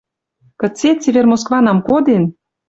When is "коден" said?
1.87-2.23